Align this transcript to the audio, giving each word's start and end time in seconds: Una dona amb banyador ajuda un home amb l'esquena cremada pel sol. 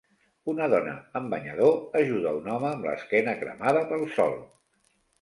Una 0.53 0.69
dona 0.73 0.95
amb 1.19 1.35
banyador 1.35 2.01
ajuda 2.01 2.33
un 2.41 2.51
home 2.57 2.71
amb 2.73 2.91
l'esquena 2.91 3.39
cremada 3.45 3.89
pel 3.93 4.07
sol. 4.21 4.39